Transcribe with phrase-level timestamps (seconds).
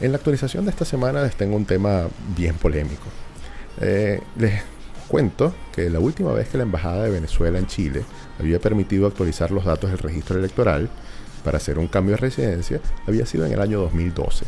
[0.00, 3.06] En la actualización de esta semana les tengo un tema bien polémico.
[3.80, 4.62] Eh, les
[5.12, 8.02] cuento que la última vez que la Embajada de Venezuela en Chile
[8.40, 10.88] había permitido actualizar los datos del registro electoral
[11.44, 14.46] para hacer un cambio de residencia había sido en el año 2012.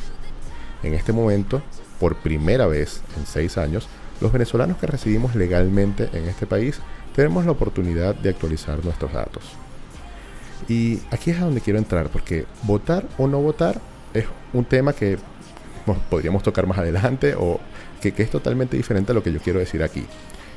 [0.83, 1.61] En este momento,
[2.01, 3.89] por primera vez en seis años,
[4.23, 6.81] los venezolanos que residimos legalmente en este país
[7.15, 9.45] tenemos la oportunidad de actualizar nuestros datos.
[10.67, 13.83] Y aquí es a donde quiero entrar, porque votar o no votar
[14.15, 15.19] es un tema que
[16.09, 17.61] podríamos tocar más adelante o
[18.01, 20.07] que, que es totalmente diferente a lo que yo quiero decir aquí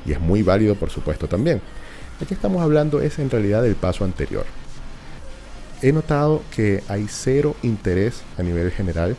[0.08, 1.60] y es muy válido por supuesto también.
[2.20, 4.44] Aquí estamos hablando es en realidad del paso anterior.
[5.82, 9.16] He notado que hay cero interés a nivel general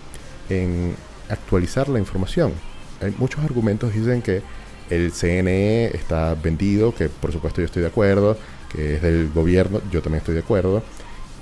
[0.49, 0.95] en
[1.29, 2.51] actualizar la información.
[3.01, 4.41] Hay muchos argumentos dicen que
[4.89, 8.35] el CNE está vendido, que por supuesto yo estoy de acuerdo,
[8.69, 10.83] que es del gobierno, yo también estoy de acuerdo.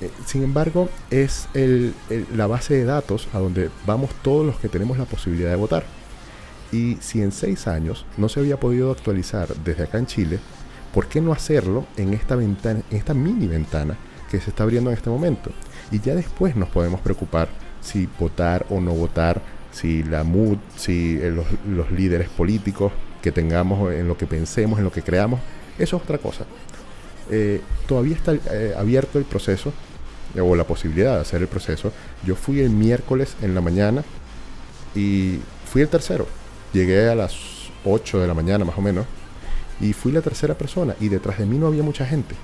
[0.02, 1.48] Eh, sin embargo, es
[2.36, 5.97] la base de datos a donde vamos todos los que tenemos la posibilidad de votar.
[6.72, 10.40] Y si en seis años no se había podido actualizar desde acá en Chile,
[10.94, 13.98] ¿por qué no hacerlo en esta ventana, en esta mini ventana
[14.30, 15.52] que se está abriendo en este momento?
[15.92, 17.48] Y ya después nos podemos preocupar
[17.82, 19.42] si votar o no votar,
[19.72, 22.92] si la MUD, si eh, los, líderes políticos
[23.22, 25.40] que tengamos, en lo que pensemos, en lo que creamos,
[25.80, 26.46] eso es otra cosa.
[27.30, 29.72] Eh, todavía está eh, abierto el proceso,
[30.40, 31.92] o la posibilidad de hacer el proceso.
[32.26, 34.04] Yo fui el miércoles en la mañana
[34.96, 35.40] y
[35.72, 36.28] fui el tercero.
[36.74, 37.36] Llegué a las
[37.86, 39.06] 8 de la mañana más o menos
[39.80, 42.36] y fui la tercera persona y detrás de mí no había mucha gente.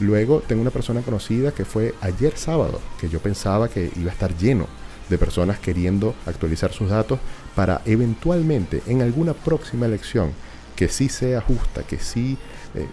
[0.00, 4.12] Luego tengo una persona conocida que fue ayer sábado, que yo pensaba que iba a
[4.12, 4.66] estar lleno
[5.08, 7.18] de personas queriendo actualizar sus datos
[7.54, 10.32] para eventualmente en alguna próxima elección
[10.74, 12.36] que sí sea justa, que sí
[12.74, 12.86] eh,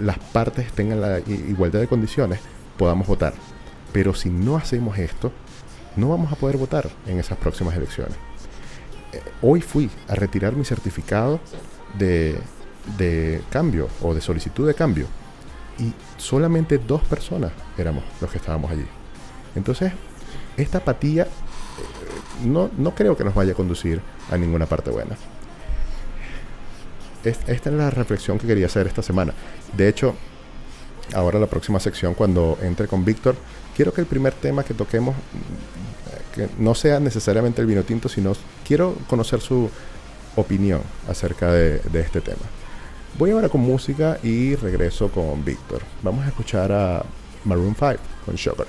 [0.00, 2.40] las partes tengan la igualdad de condiciones,
[2.76, 3.34] podamos votar.
[3.92, 5.30] Pero si no hacemos esto,
[5.96, 8.27] no vamos a poder votar en esas próximas elecciones
[9.42, 11.40] hoy fui a retirar mi certificado
[11.98, 12.40] de,
[13.50, 15.06] cambio o de solicitud de cambio
[15.78, 18.86] y solamente dos personas éramos los que estábamos allí.
[19.54, 19.92] Entonces,
[20.56, 21.28] esta apatía eh,
[22.44, 25.16] no, no creo que nos vaya a conducir a ninguna parte buena.
[27.24, 29.34] esta es la reflexión que quería hacer esta semana.
[29.76, 30.14] De hecho,
[31.14, 33.36] ahora la próxima sección, cuando entre con Víctor,
[33.76, 35.14] quiero que el primer tema que toquemos
[36.34, 38.32] que no sea necesariamente el vino tinto, sino
[38.68, 39.70] quiero conocer su
[40.36, 42.44] opinión acerca de, este tema.
[43.18, 45.80] Voy ahora con música y regreso con Víctor.
[46.02, 47.02] Vamos a escuchar a
[47.44, 47.96] Maroon 5
[48.26, 48.66] con Sugar.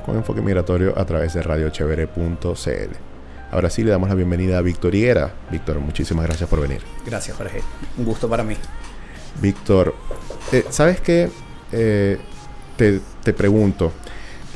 [0.00, 2.94] Continuamos con Enfoque Migratorio a través de radiochevere.cl.
[3.52, 5.32] Ahora sí le damos la bienvenida a Víctor Higuera.
[5.50, 6.80] Víctor, muchísimas gracias por venir.
[7.06, 7.62] Gracias, Jorge.
[7.98, 8.56] Un gusto para mí.
[9.42, 9.94] Víctor,
[10.52, 11.30] eh, ¿sabes qué?
[11.72, 12.18] Eh,
[12.76, 13.92] te, te pregunto,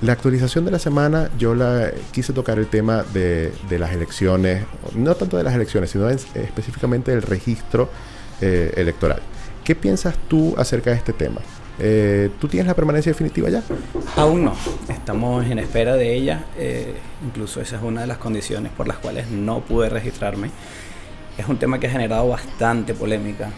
[0.02, 4.64] la actualización de la semana yo la quise tocar el tema de, de las elecciones,
[4.94, 7.88] no tanto de las elecciones, sino en- específicamente del registro
[8.41, 9.20] eh, electoral.
[9.64, 11.41] ¿Qué piensas tú acerca de este tema?
[11.79, 13.62] Eh, ¿Tú tienes la permanencia definitiva ya?
[14.17, 14.55] Aún no.
[14.88, 16.44] Estamos en espera de ella.
[16.56, 16.94] eh,
[17.26, 20.51] incluso esa es una de las condiciones por las cuales no pude registrarme.
[21.37, 23.51] Es un tema que ha generado bastante polémica.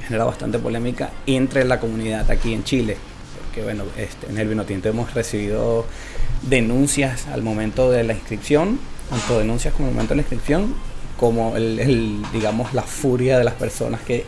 [0.00, 2.96] Ha generado bastante polémica entre la comunidad aquí en Chile.
[3.46, 5.86] Porque, bueno, este, en el Vinotinto hemos recibido
[6.42, 10.74] denuncias al momento de la inscripción, tanto denuncias como al momento de la inscripción,
[11.18, 14.24] como el, el, digamos, la furia de las personas que,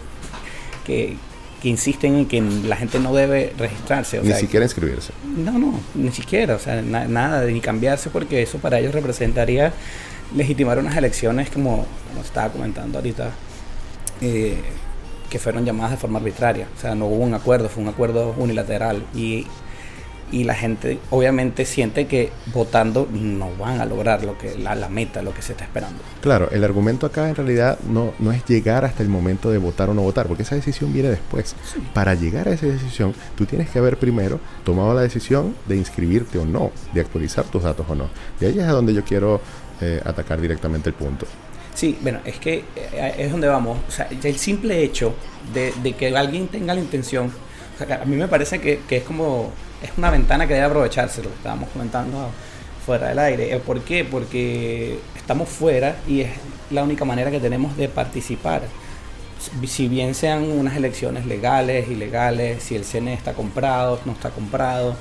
[0.86, 1.16] que,
[1.64, 4.18] que insisten en que la gente no debe registrarse.
[4.18, 5.14] O Ni sea, siquiera inscribirse.
[5.34, 9.72] no, no, ni siquiera, o sea, na- nada ni cambiarse porque eso para ellos representaría
[10.36, 13.30] legitimar unas elecciones como, como estaba comentando ahorita,
[14.20, 14.58] eh,
[15.30, 16.68] que fueron llamadas de forma arbitraria.
[16.76, 19.46] O sea, no hubo un acuerdo, fue un acuerdo unilateral y,
[20.34, 24.88] y la gente obviamente siente que votando no van a lograr lo que la, la
[24.88, 26.02] meta, lo que se está esperando.
[26.20, 29.90] Claro, el argumento acá en realidad no, no es llegar hasta el momento de votar
[29.90, 31.54] o no votar, porque esa decisión viene después.
[31.92, 36.36] Para llegar a esa decisión, tú tienes que haber primero tomado la decisión de inscribirte
[36.38, 38.08] o no, de actualizar tus datos o no.
[38.40, 39.40] Y ahí es a donde yo quiero
[39.80, 41.26] eh, atacar directamente el punto.
[41.74, 43.78] Sí, bueno, es que eh, es donde vamos.
[43.86, 45.14] O sea, el simple hecho
[45.52, 48.96] de, de que alguien tenga la intención, o sea, a mí me parece que, que
[48.96, 49.52] es como,
[49.84, 52.30] es una ventana que debe aprovecharse, lo que estábamos comentando
[52.84, 53.54] fuera del aire.
[53.54, 54.04] Eh, ¿Por qué?
[54.04, 56.30] Porque estamos fuera y es
[56.70, 58.62] la única manera que tenemos de participar.
[59.66, 64.96] Si- bien sean unas elecciones legales, ilegales, si el CNE está comprado, no está comprado,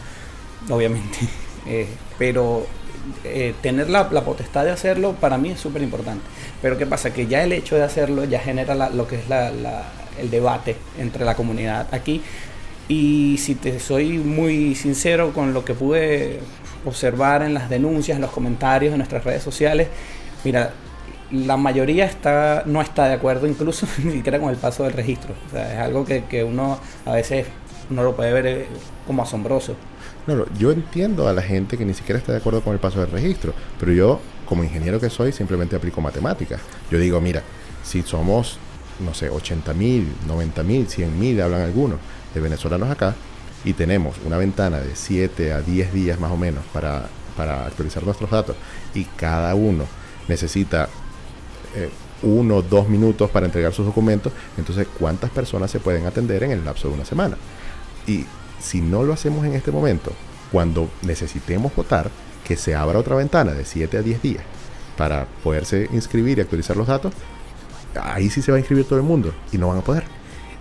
[0.70, 1.18] obviamente.
[1.68, 1.88] eh,
[2.18, 2.66] pero
[3.24, 6.24] eh, tener la, la potestad de hacerlo para mí es súper importante.
[6.62, 7.14] Pero ¿qué pasa?
[7.14, 9.50] Que ya el hecho de hacerlo ya genera la- lo que es la-
[10.20, 12.22] el debate entre la comunidad aquí.
[12.88, 16.40] Y si te soy muy sincero con lo que pude
[16.86, 19.88] observar en las denuncias, en los comentarios, en nuestras redes sociales,
[20.44, 20.74] mira,
[21.32, 25.34] la mayoría está, no está de acuerdo incluso ni siquiera con el paso del registro.
[25.48, 27.48] O sea, es algo que, que uno a veces
[27.90, 28.68] uno lo puede ver eh,
[29.06, 29.76] como asombroso.
[30.28, 32.80] No, no, yo entiendo a la gente que ni siquiera está de acuerdo con el
[32.80, 36.62] paso del registro, pero yo, como ingeniero que soy, simplemente aplico matemáticas.
[36.90, 37.44] Yo digo, mira,
[37.84, 38.58] si somos,
[39.04, 42.00] no sé, 80 mil, 90 mil, 100 mil, hablan algunos,
[42.34, 43.16] de venezolanos acá,
[43.66, 48.04] y tenemos una ventana de 7 a 10 días más o menos para, para actualizar
[48.04, 48.56] nuestros datos,
[48.94, 49.86] y cada uno
[50.28, 50.90] necesita
[51.76, 51.90] eh,
[52.24, 56.52] uno o dos minutos para entregar sus documentos, entonces ¿cuántas personas se pueden atender en
[56.52, 57.38] el lapso de una semana?
[58.08, 58.26] Y
[58.60, 60.12] si no lo hacemos en este momento,
[60.52, 62.10] cuando necesitemos votar,
[62.44, 64.44] que se abra otra ventana de 7 a 10 días
[64.98, 67.14] para poderse inscribir y actualizar los datos,
[68.00, 70.04] ahí sí se va a inscribir todo el mundo y no van a poder.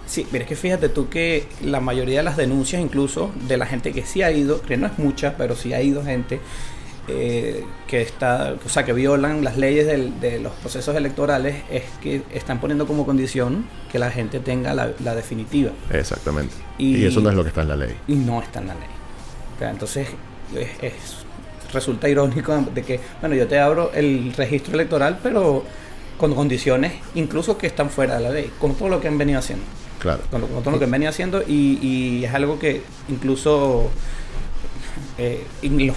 [0.07, 3.67] Sí, pero es que fíjate tú que la mayoría de las denuncias, incluso de la
[3.67, 6.41] gente que sí ha ido, que no es mucha, pero sí ha ido gente,
[7.09, 11.83] eh, que está, o sea, que violan las leyes del- de los procesos electorales es
[12.01, 16.55] que están poniendo como condición que la gente tenga la, la definitiva Exactamente.
[16.79, 17.95] Y- Y, eso no es lo que está en la ley.
[18.07, 18.85] y no está en la ley.
[19.57, 20.09] O sea, entonces
[20.55, 25.65] es- es- resulta irónico de que, bueno, yo te abro el registro electoral, pero
[26.19, 29.39] con condiciones incluso que están fuera de la ley, con todo lo que han venido
[29.39, 29.65] haciendo.
[30.03, 30.21] Claro.
[30.31, 33.89] Con, con todo lo que han venido haciendo y, y es algo que incluso
[35.19, 35.97] eh, los-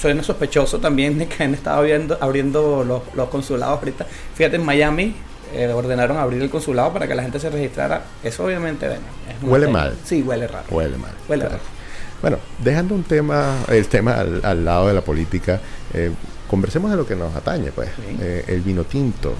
[0.00, 4.06] suena sospechoso también de que han estado abriendo, abriendo los, los consulados ahorita.
[4.34, 5.14] Fíjate, en Miami
[5.54, 8.02] eh, ordenaron abrir el consulado para que la gente se registrara.
[8.22, 9.02] Eso obviamente bueno,
[9.42, 9.94] es Huele mal.
[10.04, 10.66] Sí, huele raro.
[10.70, 11.12] Huele mal.
[11.28, 11.56] Huele Claro.
[11.58, 11.76] raro.
[12.22, 15.60] Bueno, dejando un tema, el tema al, al lado de la política,
[15.94, 16.10] eh,
[16.48, 17.88] conversemos de lo que nos atañe, pues.
[17.96, 18.16] Sí.
[18.20, 19.34] Eh, el vino tinto.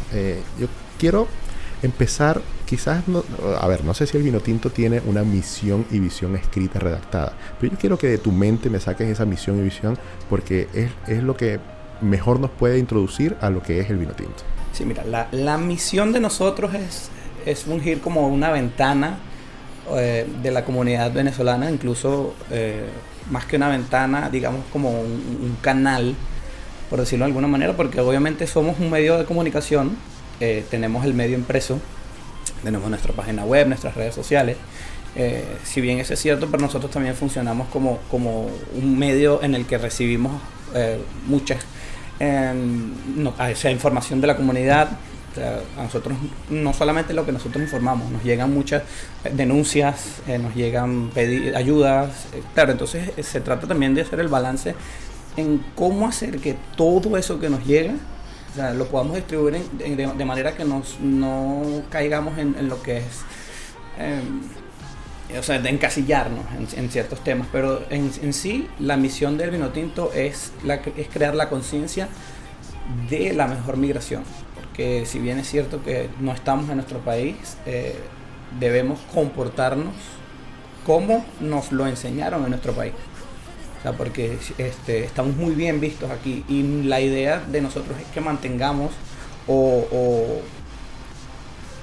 [0.59, 0.67] Yo
[0.99, 1.26] quiero
[1.83, 3.04] empezar, quizás,
[3.61, 7.33] a ver, no sé si el vino tinto tiene una misión y visión escrita, redactada,
[7.61, 10.90] pero yo quiero que de tu mente me saques esa misión y visión porque es,
[11.06, 11.61] es lo que
[12.00, 14.42] mejor nos puede introducir a lo que es el vino tinto.
[14.73, 17.11] Sí, mira, la, la misión de nosotros es,
[17.47, 19.18] es fungir como una ventana
[19.95, 22.85] eh, de la comunidad venezolana, incluso eh,
[23.30, 26.14] más que una ventana, digamos como un, un canal,
[26.90, 29.97] por decirlo de alguna manera, porque obviamente somos un medio de comunicación,
[30.40, 31.78] eh, tenemos el medio impreso,
[32.62, 34.57] tenemos nuestra página web, nuestras redes sociales.
[35.14, 39.55] Eh, si bien eso es cierto, pero nosotros también funcionamos como, como un medio en
[39.55, 40.33] el que recibimos
[40.75, 41.59] eh, muchas
[42.21, 42.52] eh,
[43.16, 44.88] no- a esa información de la comunidad.
[45.33, 46.16] O sea, a nosotros
[46.50, 48.83] no solamente lo que nosotros informamos, nos llegan muchas
[49.25, 52.11] eh, denuncias, nos llegan pedi- ayudas.
[52.55, 54.75] claro, entonces se trata también de hacer el balance
[55.37, 58.16] en cómo hacer que todo eso que nos llega o
[58.57, 63.23] sea, lo podamos distribuir en- de, manera que nos, no caigamos en, lo que es,
[63.99, 64.21] eh,
[65.39, 66.45] o sea, de encasillarnos
[66.77, 71.35] en, ciertos temas, pero en, sí la misión del vino tinto es, la, es crear
[71.35, 72.09] la conciencia
[73.11, 74.23] de la mejor migración,
[74.55, 77.37] porque si bien es cierto que no estamos en nuestro país,
[77.67, 77.97] eh,
[78.59, 79.95] debemos comportarnos
[80.87, 82.93] como nos lo enseñaron en nuestro país.
[83.93, 88.93] Porque este, estamos muy bien vistos aquí y la idea de nosotros es que mantengamos
[89.47, 90.40] o,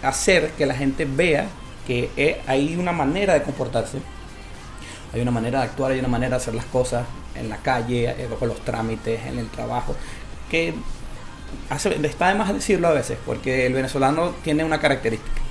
[0.02, 1.48] hacer que la gente vea
[1.88, 4.00] que eh, hay una manera de comportarse,
[5.14, 7.06] hay una manera de actuar, hay una manera de hacer las cosas
[7.36, 9.96] en la calle, eh, con los trámites, en el trabajo,
[10.50, 10.74] que
[11.70, 15.42] está de más decirlo a veces, porque el venezolano tiene una característica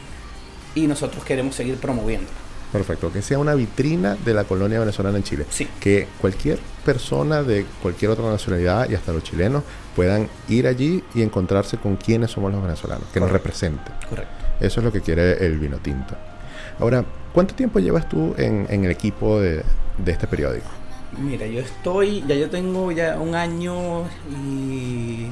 [0.75, 2.29] y nosotros queremos seguir promoviendo.
[2.73, 5.45] Perfecto, que sea una vitrina de la colonia venezolana en Chile.
[5.51, 5.69] Sí.
[5.79, 9.63] Que cualquier persona de cualquier otra nacionalidad y hasta los chilenos
[9.95, 13.93] puedan ir allí y encontrarse con quiénes somos los venezolanos, que nos representen.
[14.09, 14.33] Correcto.
[14.61, 16.15] Eso es lo que quiere el vino tinto.
[16.79, 19.63] Ahora, ¿cuánto tiempo llevas tú en, en el equipo de,
[19.99, 20.67] de este periódico?
[21.19, 25.27] Mira, yo estoy, ya yo tengo ya un año y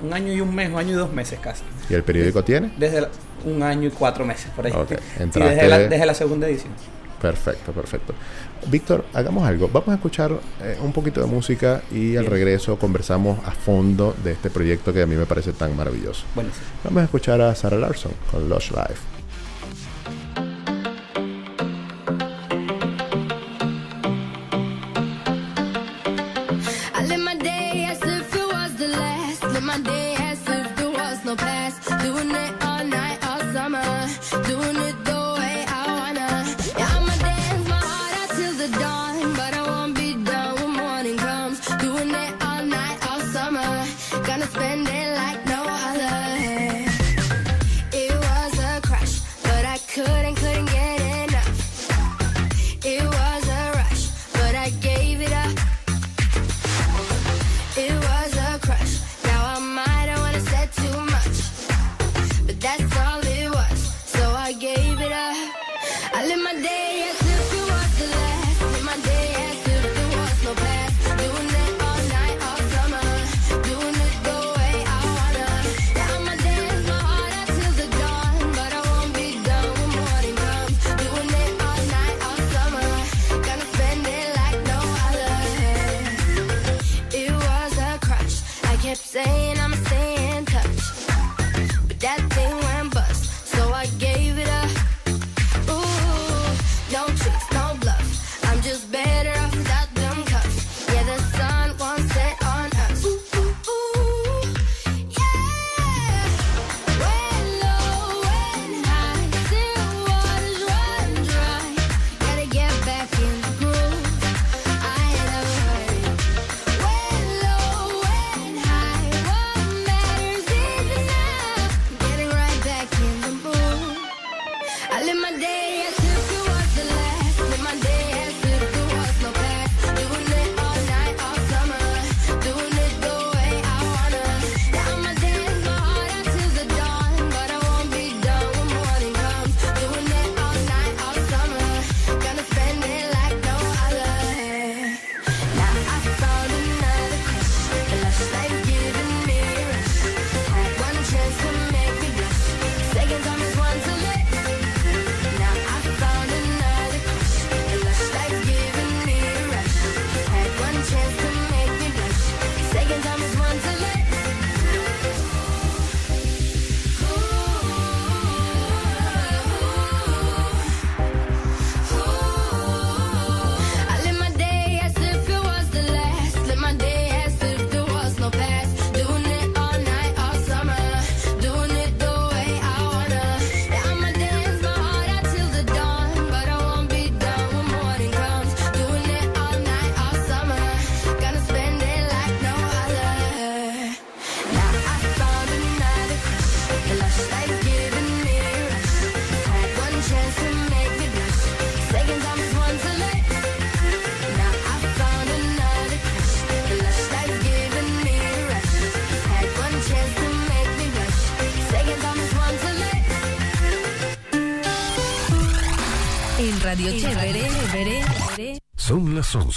[0.00, 1.62] un año y un mes, un año y dos meses casi.
[1.90, 2.72] ¿Y el periódico tiene?
[2.78, 3.08] Desde la-
[3.46, 4.72] un año y cuatro meses por ahí.
[4.72, 6.72] Ok, Sí, entraste- desde, la, desde la segunda edición.
[7.20, 8.12] Perfecto, perfecto.
[8.68, 9.68] Víctor, hagamos algo.
[9.72, 14.32] Vamos a escuchar eh, un poquito de música y al regreso conversamos a fondo de
[14.32, 16.24] este proyecto que a mí me parece tan maravilloso.
[16.34, 16.64] Buenísimo.
[16.84, 19.00] Vamos a escuchar a Sarah Larson con Lush Life.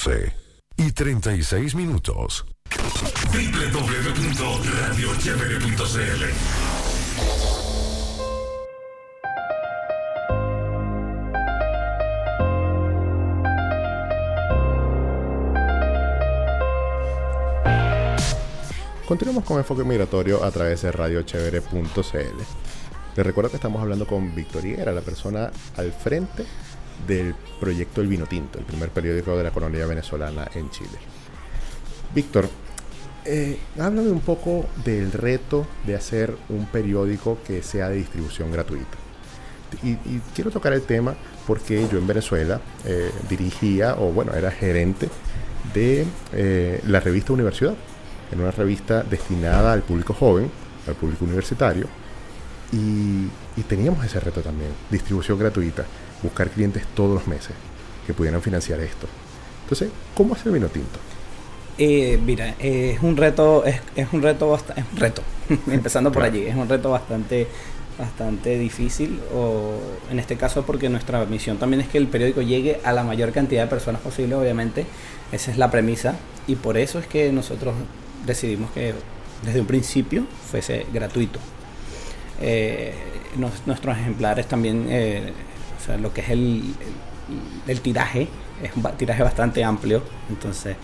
[0.05, 0.33] 11
[0.77, 2.45] y 36 minutos.
[3.33, 6.23] www.radiochevere.cl
[19.05, 22.37] Continuamos con Enfoque Migratorio a través de radiochevere.cl.
[23.17, 26.45] Les recuerdo que estamos hablando con Víctor Higuera, la persona al frente
[27.07, 30.97] del proyecto El Vino Tinto, el primer periódico de la colonia venezolana en Chile.
[32.13, 32.49] Víctor,
[33.25, 38.97] eh, háblame un poco del reto de hacer un periódico que sea de distribución gratuita.
[39.83, 44.51] Y, y quiero tocar el tema porque yo en Venezuela eh, dirigía, o bueno, era
[44.51, 45.09] gerente
[45.73, 47.75] de eh, la revista Universidad,
[48.31, 50.49] en una revista destinada al público joven,
[50.87, 51.87] al público universitario,
[52.71, 55.85] y, y teníamos ese reto también, distribución gratuita,
[56.23, 57.51] buscar clientes todos los meses
[58.05, 59.07] que pudieran financiar esto.
[59.63, 60.99] Entonces, ¿cómo hacer vino tinto?
[61.77, 65.21] Eh, mira, eh, es un reto, es, es un reto, bast- es un reto,
[65.71, 66.35] empezando por Claro.
[66.35, 67.47] allí, es un reto bastante,
[67.97, 69.75] bastante difícil, o
[70.11, 73.31] en este caso porque nuestra misión también es que el periódico llegue a la mayor
[73.31, 74.85] cantidad de personas posible, obviamente,
[75.31, 76.15] esa es la premisa,
[76.47, 77.75] y por eso es que nosotros
[78.25, 78.93] decidimos que
[79.45, 81.39] desde un principio fuese gratuito.
[82.41, 82.93] Eh,
[83.37, 85.31] nos- nuestros ejemplares también, eh,
[85.81, 86.39] o sea, lo que es el,
[87.67, 88.27] el- el tiraje,
[88.63, 90.75] es un tiraje bastante amplio, entonces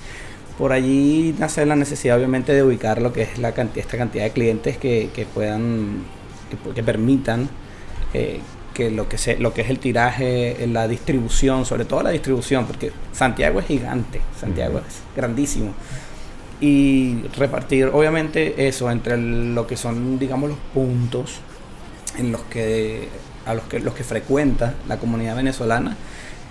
[0.58, 4.23] por allí nace la necesidad obviamente de ubicar lo que es la cantidad, esta cantidad
[4.25, 6.03] de clientes que, que puedan,
[6.75, 7.49] que, permitan
[8.13, 8.39] eh,
[8.73, 12.12] que lo que, se, lo que es el tiraje, eh, la distribución, sobre todo la
[12.12, 15.73] distribución, porque Santiago es gigante, Santiago es grandísimo.
[16.62, 21.39] Y repartir obviamente eso entre el- lo que son digamos los puntos
[22.17, 23.10] en los que
[23.45, 25.95] a los que los que frecuenta la comunidad venezolana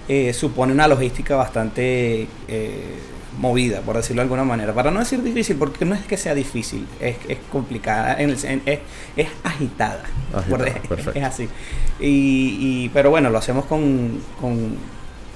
[0.08, 2.98] eh, supone una logística bastante eh,
[3.38, 6.34] movida por decirlo de alguna manera para no decir difícil porque no es que sea
[6.34, 8.78] difícil es, es complicada en el es,
[9.16, 10.02] es agitada,
[11.14, 11.48] es así
[11.98, 12.06] y,
[12.60, 14.76] y- pero bueno lo hacemos con, con,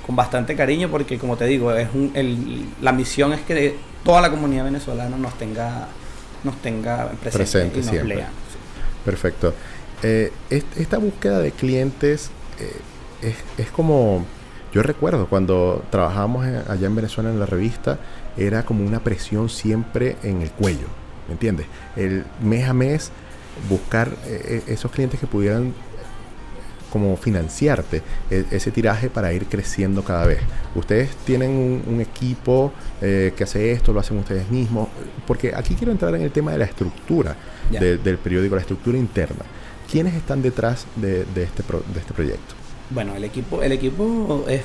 [0.07, 4.21] con bastante cariño porque como te digo es un, el- la misión es que toda
[4.21, 5.89] la comunidad venezolana nos tenga
[6.45, 8.17] nos tenga presente, Presente y nos siempre.
[8.17, 8.29] lea.
[9.05, 9.55] Perfecto.
[10.03, 12.31] Eh, est- esta búsqueda de clientes
[12.61, 12.77] eh,
[13.27, 14.25] es, es como,
[14.73, 17.99] yo recuerdo cuando trabajábamos allá en Venezuela en la revista,
[18.37, 20.87] era como una presión siempre en el cuello,
[21.27, 21.67] ¿me entiendes?
[21.97, 23.11] El mes a mes
[23.69, 25.75] buscar eh, eh, esos clientes que pudieran
[26.93, 30.39] como financiarte e- ese tiraje para ir creciendo cada vez.
[30.77, 34.89] Ustedes tienen un, un equipo eh, que hace esto, lo hacen ustedes mismos,
[35.27, 37.35] porque aquí quiero entrar en el tema de la estructura
[37.81, 39.45] de- del periódico, la estructura interna.
[39.91, 42.55] ¿Quiénes están detrás de, de este, pro- de este proyecto?
[42.91, 44.63] Bueno, el equipo, el equipo es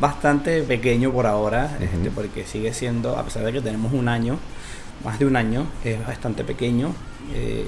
[0.00, 4.38] bastante pequeño por ahora, este, porque sigue siendo, a pesar de que tenemos un año,
[5.04, 6.92] más de un año, es bastante pequeño,
[7.34, 7.64] eh,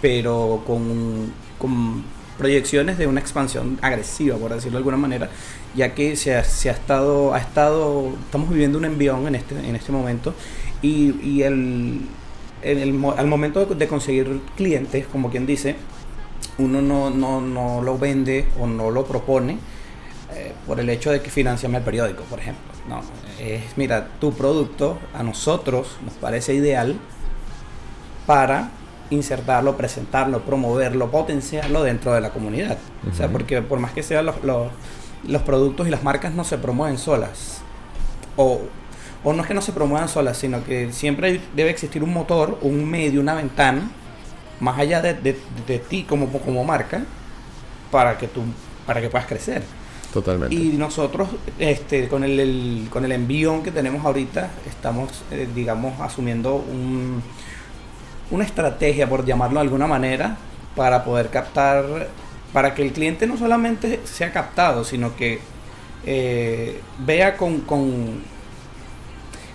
[0.00, 2.02] pero con, con
[2.38, 5.30] proyecciones de una expansión agresiva, por decirlo de alguna manera,
[5.76, 9.54] ya que se ha, se ha estado, ha estado, estamos viviendo un envión en este,
[9.58, 10.34] en este momento
[10.80, 12.00] y, y el,
[12.62, 15.76] en el al momento de, de conseguir clientes, como quien dice,
[16.58, 19.58] uno no, no, no lo vende o no lo propone
[20.34, 22.62] eh, por el hecho de que financiame el periódico, por ejemplo.
[22.88, 23.00] No,
[23.40, 26.96] es, mira, tu producto a nosotros nos parece ideal
[28.26, 28.70] para
[29.10, 32.78] insertarlo, presentarlo, promoverlo, potenciarlo dentro de la comunidad.
[33.10, 34.68] O sea, porque por más que sean los, los,
[35.26, 37.60] los productos y las marcas no se promueven solas.
[38.36, 38.62] O,
[39.24, 42.58] o no es que no se promuevan solas, sino que siempre debe existir un motor,
[42.62, 43.82] un medio, una ventana,
[44.60, 47.02] más allá de, de- de ti como, como marca,
[47.90, 48.42] para que tú
[48.86, 49.62] para que puedas crecer.
[50.12, 50.54] Totalmente.
[50.54, 55.98] Y nosotros, este, con el, el- con el envión que tenemos ahorita, estamos, eh, digamos,
[56.00, 57.22] asumiendo un-
[58.30, 60.36] una estrategia, por llamarlo de alguna manera,
[60.74, 62.08] para poder captar,
[62.52, 65.38] para que el cliente no solamente sea captado, sino que
[66.04, 68.20] eh, vea con, con,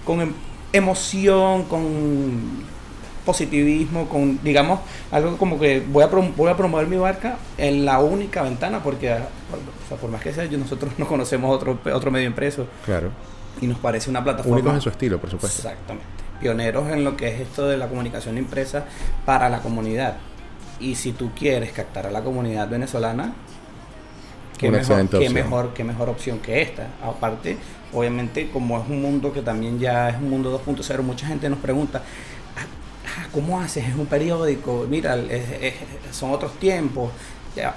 [0.07, 0.33] con em-
[0.73, 2.65] emoción, con
[3.25, 4.79] positivismo, con, digamos,
[5.11, 8.81] algo como que voy a, prom- voy a promover mi marca en la única ventana,
[8.81, 12.09] porque, ah, por, o sea, por más que sea, yo- nosotros no conocemos otro, otro
[12.09, 13.09] medio impreso Claro.
[13.61, 14.55] y nos parece una plataforma.
[14.57, 15.67] Únicos en su estilo, por supuesto.
[15.67, 16.07] Exactamente.
[16.39, 18.85] Pioneros en lo que es esto de la comunicación impresa
[19.25, 20.15] para la comunidad.
[20.79, 23.33] Y si tú quieres captar a la comunidad venezolana,
[24.57, 26.87] qué, mejor, qué, mejor, qué mejor opción que esta.
[27.03, 27.57] Aparte,
[27.93, 31.59] obviamente, como es un mundo que también ya es un mundo 2.0, mucha gente nos
[31.59, 32.01] pregunta,
[32.55, 32.61] "Ah,
[33.05, 33.85] ah, ¿cómo haces?
[33.87, 37.11] Es un periódico, mira, es- es- son otros tiempos.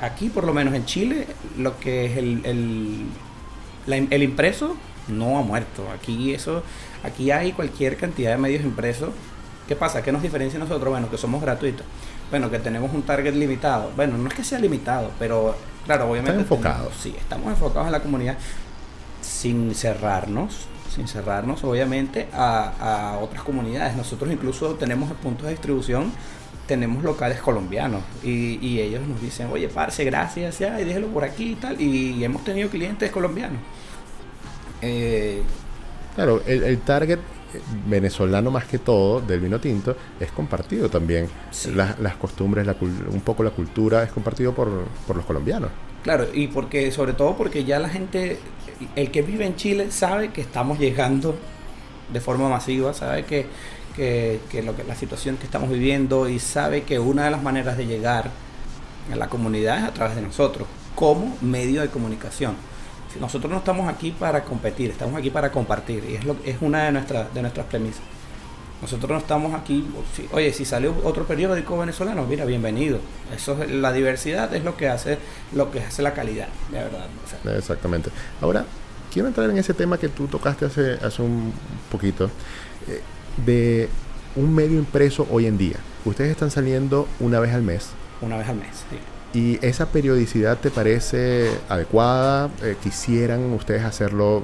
[0.03, 3.07] aquí por lo menos en Chile, lo que es el, el,
[3.87, 4.77] la- el impreso
[5.09, 5.85] no ha muerto.
[5.95, 6.63] Aquí eso,
[7.03, 9.09] aquí hay cualquier cantidad de medios impresos.
[9.67, 10.03] ¿Qué pasa?
[10.03, 10.91] ¿Qué nos diferencia a nosotros?
[10.91, 11.87] Bueno, que somos gratuitos.
[12.29, 13.91] Bueno, que tenemos un target limitado.
[13.97, 16.33] Bueno, no es que sea limitado, pero claro, obviamente.
[16.33, 16.79] Están enfocados.
[16.89, 18.37] tenemos- sí, estamos enfocados en la comunidad
[19.31, 23.97] sin cerrarnos, sin cerrarnos obviamente a, a otras comunidades.
[23.97, 26.13] Nosotros incluso tenemos puntos de distribución,
[26.67, 31.25] tenemos locales colombianos y, y ellos nos dicen, oye, parce, gracias, ya, y déjelo por
[31.25, 31.81] aquí y tal.
[31.81, 33.63] Y hemos tenido clientes colombianos.
[34.81, 35.45] Eh,
[36.15, 37.21] Claro, el, el target
[37.55, 41.31] eh, venezolano más que todo del vino tinto es compartido también.
[41.51, 41.71] Sí.
[41.73, 45.71] Las, las costumbres, la un poco la cultura es compartido por, por los colombianos.
[46.03, 48.39] Claro, y porque, sobre todo porque ya la gente,
[48.97, 51.37] el que vive en Chile sabe que estamos llegando
[52.11, 53.47] de forma masiva, sabe que,
[53.97, 57.77] que, lo que la situación que estamos viviendo y sabe que una de las maneras
[57.77, 58.31] de llegar
[59.13, 62.55] a la comunidad es a través de nosotros, como medio de comunicación.
[63.21, 66.85] Nosotros no estamos aquí para competir, estamos aquí para compartir, y es, lo, es una
[66.85, 68.03] de nuestras, de nuestras premisas.
[68.83, 69.87] Nosotros no estamos aquí,
[70.33, 72.99] oye, si salió otro periódico venezolano, mira, bienvenido.
[73.35, 75.19] Eso es, la diversidad es lo que hace,
[75.53, 77.07] lo que hace la calidad, de verdad.
[77.25, 78.11] o sea, Exactamente.
[78.41, 78.65] Ahora,
[79.13, 81.53] quiero entrar en ese tema que tú tocaste hace, hace un
[81.91, 82.31] poquito,
[82.89, 83.03] eh,
[83.45, 83.89] de
[84.37, 85.77] un medio impreso hoy en día.
[86.07, 87.91] Ustedes están saliendo una vez al mes.
[88.23, 88.85] una vez al mes.
[88.91, 88.97] sí.
[89.33, 92.51] ¿Y esa periodicidad te parece adecuada?
[92.63, 94.43] Eh, ¿Quisieran ustedes hacerlo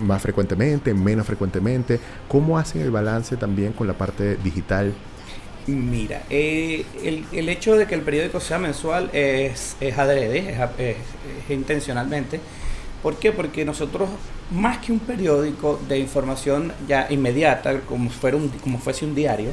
[0.00, 2.00] más frecuentemente, menos frecuentemente?
[2.28, 4.92] ¿Cómo hacen el balance también con la parte digital?
[5.66, 10.58] Mira, eh, el, el hecho de que el periódico sea mensual es, es adrede, es,
[10.60, 10.96] a- es-
[11.44, 12.38] es intencionalmente.
[13.02, 13.32] ¿Por qué?
[13.32, 14.08] Porque nosotros,
[14.50, 19.50] más que un periódico de información ya inmediata, como, fuera un, como fuese un diario,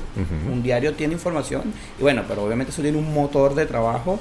[0.51, 1.63] un diario tiene información,
[1.99, 4.19] y bueno, pero obviamente eso tiene un motor de trabajo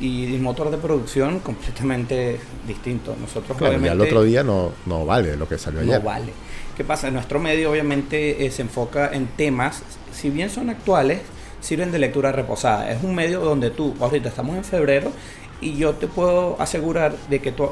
[0.00, 3.16] y motor de producción completamente distinto.
[3.20, 5.94] Nosotros Claro, ya el obviamente otro día no, no vale lo que salió ayer.
[5.98, 6.32] no vale.
[6.76, 7.10] ¿Qué pasa?
[7.10, 11.20] Nuestro medio obviamente eh, se enfoca en temas, si bien son actuales,
[11.60, 12.90] sirven de lectura reposada.
[12.90, 15.12] Es un medio donde tú, ahorita estamos en febrero,
[15.60, 17.70] y yo te puedo asegurar de que tú,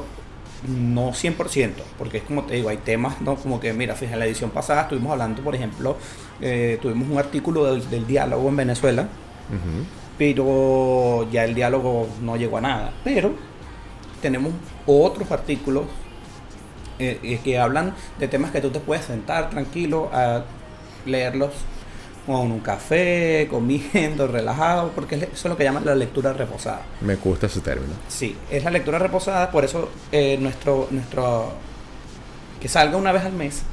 [0.67, 3.35] no 100%, porque es como te digo, hay temas, ¿no?
[3.35, 5.97] Como que, mira, fíjate, en la edición pasada estuvimos hablando, por ejemplo,
[6.39, 9.01] eh, tuvimos un artículo del, del diálogo en Venezuela,
[9.49, 9.85] Ujú.
[10.17, 12.93] Pero ya el diálogo no llegó a nada.
[13.03, 13.33] Pero
[14.21, 14.53] tenemos
[14.85, 15.85] otros artículos
[16.99, 20.43] eh, eh, que hablan de temas que tú te puedes sentar tranquilo a
[21.05, 21.51] leerlos
[22.25, 26.81] con un café, comiendo, relajado, porque eso es lo que llaman la lectura reposada.
[27.01, 27.93] Me gusta ese término.
[28.07, 31.51] Sí, es la lectura reposada, por eso eh, nuestro, nuestro
[32.61, 33.63] que salga una vez al mes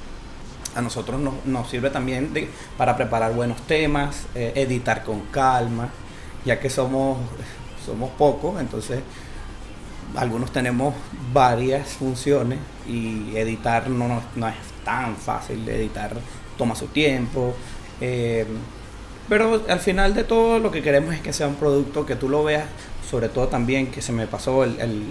[0.74, 5.88] a nosotros nos, nos sirve también de, para preparar buenos temas, eh, editar con calma,
[6.44, 7.18] ya que somos,
[7.84, 9.00] somos pocos, entonces
[10.16, 10.94] algunos tenemos
[11.32, 16.14] varias funciones y editar no, no, no es tan fácil, editar
[16.58, 17.54] toma su tiempo.
[18.00, 18.46] eh,
[19.28, 22.28] pero al final de todo lo que queremos es que sea un producto que tú
[22.28, 22.64] lo veas,
[23.08, 25.04] sobre todo también que se me pasó el, el,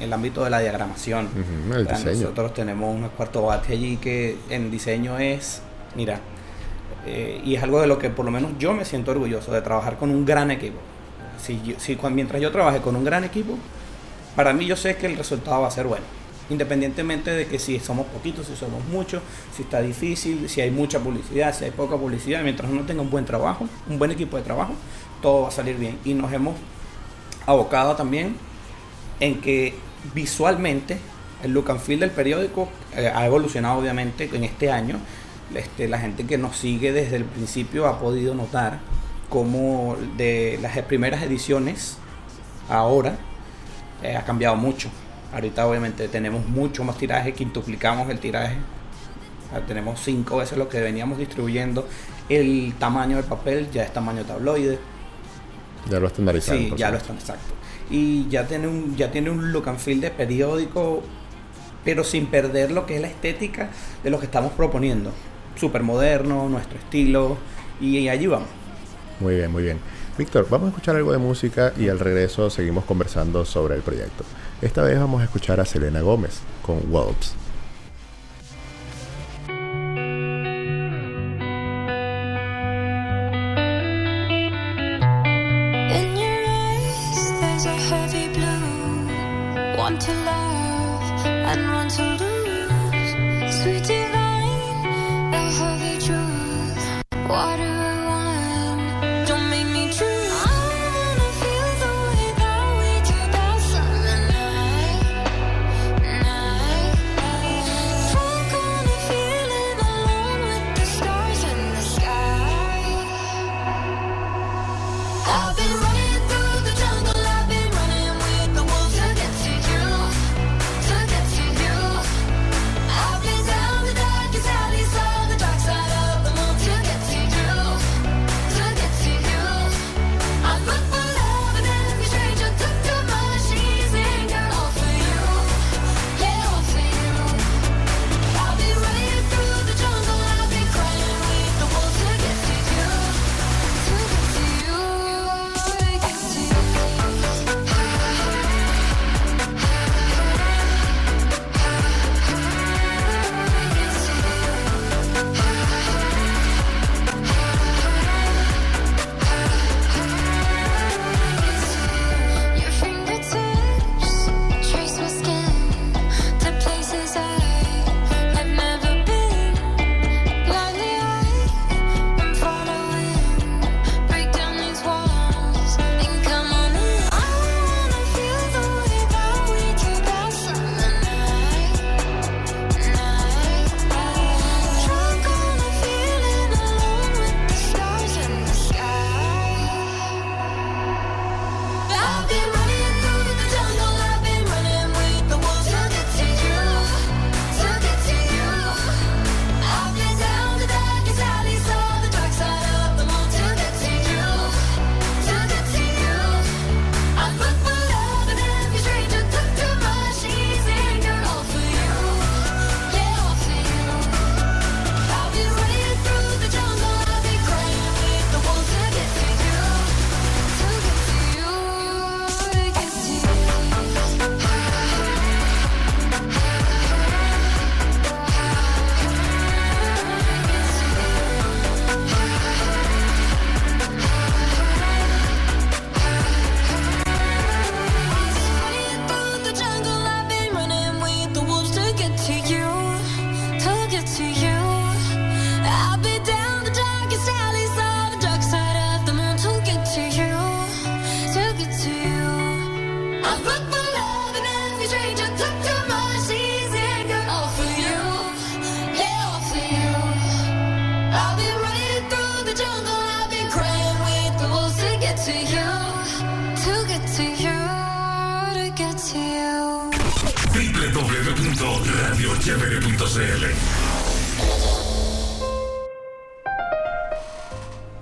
[0.00, 1.28] el ámbito de la diagramación.
[1.74, 2.12] El O sea.
[2.12, 5.60] Nosotros tenemos un cuarto bate allí que en diseño es,
[5.94, 6.20] mira,
[7.06, 9.62] eh, y es algo de lo que por lo menos yo me siento orgulloso de
[9.62, 10.78] trabajar con un gran equipo.
[11.40, 11.60] Si,
[12.10, 13.56] mientras yo trabaje con un gran equipo,
[14.34, 16.04] para mí yo sé que el resultado va a ser bueno.
[16.50, 19.22] Independientemente de que si somos poquitos, si somos muchos,
[19.54, 23.10] si está difícil, si hay mucha publicidad, si hay poca publicidad, mientras uno tenga un
[23.10, 24.74] buen trabajo, un buen equipo de trabajo,
[25.22, 25.98] todo va a salir bien.
[26.04, 26.56] Y nos hemos
[27.46, 28.36] abocado también
[29.20, 29.74] en que
[30.14, 30.98] visualmente
[31.42, 34.98] el look and feel del periódico eh, ha evolucionado obviamente en este año.
[35.54, 38.80] Este, la gente que nos sigue desde el principio ha podido notar
[39.28, 41.98] cómo de las primeras ediciones
[42.68, 43.16] ahora
[44.02, 44.88] eh, ha cambiado mucho.
[45.32, 48.56] Ahorita obviamente tenemos mucho más tiraje, quintuplicamos el tiraje.
[49.68, 51.86] Tenemos cinco veces lo que veníamos distribuyendo.
[52.28, 54.78] El tamaño del papel ya es tamaño tabloide.
[55.88, 56.62] Ya lo estandarizaron.
[56.62, 57.54] Sí, ya lo están, exacto.
[57.88, 61.02] Y ya tiene un, ya tiene un look and feel de periódico,
[61.84, 63.70] pero sin perder lo que es la estética
[64.02, 65.12] de lo que estamos proponiendo.
[65.56, 67.36] Súper moderno, nuestro estilo,
[67.80, 68.48] y allí vamos.
[69.20, 69.78] Muy bien, muy bien.
[70.18, 74.24] Víctor, vamos a escuchar algo de música y al regreso seguimos conversando sobre el proyecto.
[74.62, 77.34] Esta vez vamos a escuchar a Selena Gómez con Wolves.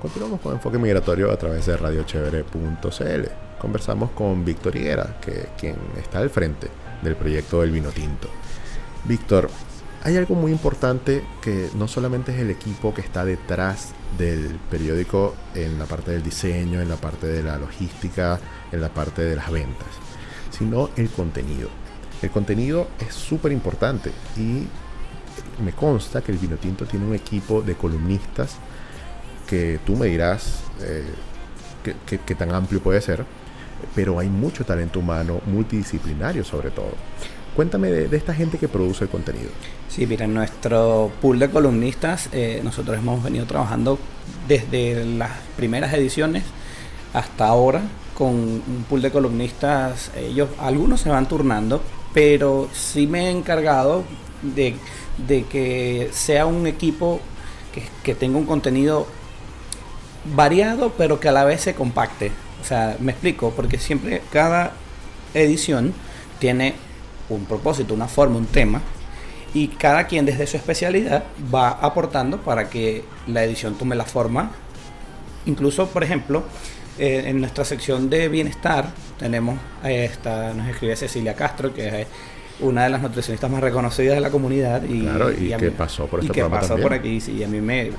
[0.01, 3.29] Continuamos con Enfoque Migratorio a través de radiochevere.cl.
[3.61, 6.69] Conversamos con Víctor Higuera, que, quien está al frente
[7.03, 8.29] del proyecto del vino tinto.
[9.05, 9.51] Víctor,
[10.03, 15.35] hay algo muy importante que no solamente es el equipo que está detrás del periódico
[15.55, 18.41] en la parte del diseño, en la parte de la logística,
[18.73, 19.89] en la parte de las ventas,
[20.51, 21.84] sino el contenido.
[22.23, 24.67] El contenido es súper importante y
[25.63, 28.57] me consta que el vino tinto tiene un equipo de columnistas
[29.47, 31.05] que tú me dirás eh,
[32.07, 33.25] qué tan amplio puede ser,
[33.95, 36.93] pero hay mucho talento humano, multidisciplinario sobre todo.
[37.55, 39.51] Cuéntame de, esta gente que produce el contenido.
[39.89, 43.97] Sí, mira, nuestro pool de columnistas, eh, nosotros hemos venido trabajando
[44.49, 46.43] desde las primeras ediciones
[47.13, 47.83] hasta ahora
[48.19, 50.11] con un pool de columnistas.
[50.17, 51.81] Ellos, algunos se van turnando,
[52.15, 54.05] pero sí me he encargado
[54.41, 54.77] de,
[55.27, 57.21] de que sea un equipo
[57.75, 59.07] que, que tenga un contenido
[60.35, 62.33] variado, pero que a la vez se compacte.
[62.63, 64.73] O sea, me explico, porque siempre cada
[65.35, 65.93] edición
[66.39, 66.75] tiene
[67.29, 68.81] un propósito, una forma, un tema,
[69.53, 71.25] y cada quien desde su especialidad
[71.55, 74.51] va aportando para que la edición tome la forma.
[75.47, 76.45] Incluso, por ejemplo,
[76.99, 82.07] eh, en nuestra sección de bienestar tenemos a esta, nos escribe Cecilia Castro, que es
[82.61, 84.83] una de las nutricionistas más reconocidas de la comunidad.
[84.85, 86.89] Y, Claro, y a que mí- pasó por y este que programa pasó también.
[86.89, 87.91] por aquí, sí, y a mí me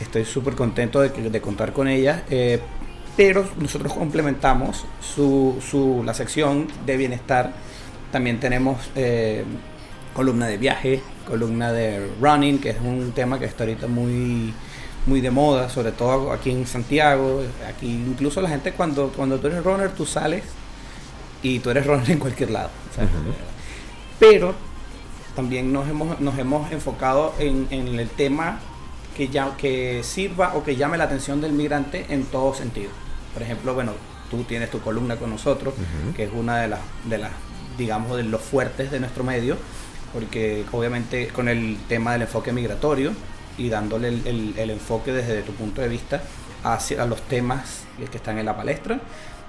[0.00, 2.24] estoy súper contento de, que- de contar con ella.
[2.30, 2.60] eh,
[3.14, 7.52] pero nosotros complementamos su, su- la sección de bienestar.
[8.10, 9.44] También tenemos eh,
[10.14, 14.54] columna de viaje, columna de running, que es un tema que está ahorita muy
[15.06, 17.42] muy de moda, sobre todo aquí en Santiago.
[17.68, 20.44] Aquí incluso la gente cuando, cuando tú eres runner, tú sales
[21.42, 22.70] y tú eres runner en cualquier lado.
[24.18, 24.54] Pero
[25.34, 28.60] también nos hemos, nos hemos enfocado en, en el tema
[29.16, 32.90] que, ya, que sirva o que llame la atención del migrante en todo sentido.
[33.32, 33.92] Por ejemplo, bueno,
[34.30, 35.74] tú tienes tu columna con nosotros,
[36.16, 37.32] que es una de las, de las,
[37.76, 39.56] digamos, de los fuertes de nuestro medio,
[40.12, 43.12] porque obviamente con el tema del enfoque migratorio
[43.58, 46.22] y dándole el, el- el enfoque desde tu punto de vista
[46.64, 49.00] hacia los temas que están en la palestra.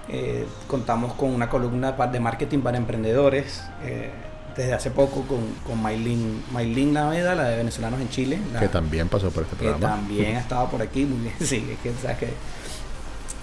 [0.09, 4.11] Eh, contamos con una columna de marketing para emprendedores eh,
[4.55, 8.39] desde hace poco con, con Maylin, Maylin Naveda, la de Venezolanos en Chile.
[8.51, 9.95] la- Que también pasó por este que programa.
[9.95, 12.27] también ha estado por aquí, muy bien, sí, es que, sabes que,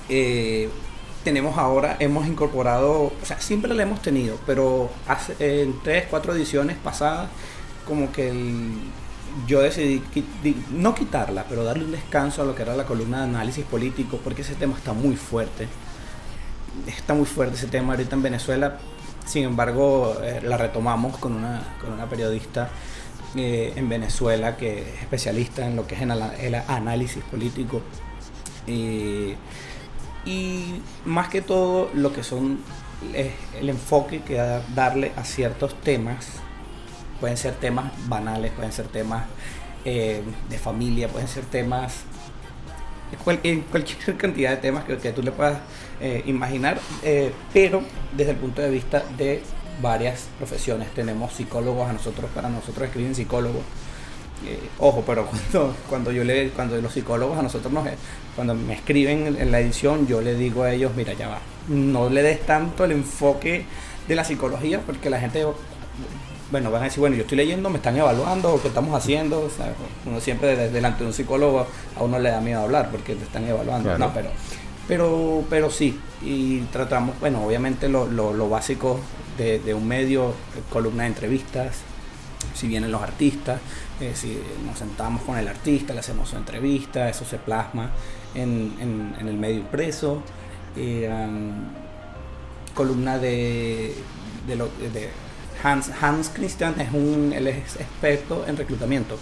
[0.09, 0.69] eh,
[1.25, 6.35] tenemos ahora, hemos incorporado, o sea, siempre la hemos tenido, pero hace, en tres, cuatro
[6.35, 7.29] ediciones pasadas,
[7.87, 8.79] como que el-
[9.47, 10.03] yo decidí
[10.73, 14.19] no quitarla, pero darle un descanso a lo que era la columna de análisis político,
[14.23, 15.69] porque ese tema está muy fuerte.
[16.87, 18.79] Está muy fuerte ese tema ahorita en Venezuela.
[19.27, 22.71] Sin embargo, eh, la retomamos con una, con una periodista
[23.37, 27.83] eh, en Venezuela que es especialista en lo que es el análisis político.
[30.27, 32.59] Y más que todo lo que son
[33.15, 36.27] el enfoque que da- darle a ciertos temas
[37.21, 39.25] pueden ser temas banales pueden ser temas
[39.85, 42.05] eh, de familia pueden ser temas
[43.43, 45.59] en cualquier cantidad de temas que, tú le puedas
[46.01, 47.83] eh, imaginar eh, pero
[48.17, 49.43] desde el punto de vista de
[49.81, 50.89] varias profesiones.
[50.95, 53.63] Tenemos psicólogos a nosotros para nosotros escriben psicólogos.
[54.79, 57.87] Ojo, pero cuando, cuando yo le, cuando los psicólogos a nosotros nos,
[58.35, 61.39] cuando me escriben en, en la edición, yo le digo a ellos, mira, ya va,
[61.69, 63.65] no le des tanto el enfoque
[64.09, 65.45] de la psicología, porque la gente,
[66.51, 69.41] bueno, van a decir, bueno, yo estoy leyendo, me están evaluando, o qué estamos haciendo,
[69.43, 69.73] o sea,
[70.07, 73.25] uno siempre de- delante de un psicólogo a uno le da miedo hablar porque te
[73.25, 73.99] están evaluando, Claro.
[74.07, 74.31] no, pero,
[74.89, 78.99] pero, pero sí, y tratamos, bueno, obviamente lo, lo, lo básico
[79.39, 80.33] de, de un medio, eh,
[80.71, 81.77] columna de entrevistas,
[82.55, 83.61] si vienen los artistas,
[84.01, 87.91] eh, si nos sentamos con el artista, le hacemos su entrevista, eso se plasma
[88.35, 90.23] en, en- en el medio impreso.
[90.77, 91.09] Eh,
[92.75, 93.95] columna de,
[94.47, 95.11] de, lo- de
[95.63, 99.19] Hans, Hans Christian es un él es experto en reclutamiento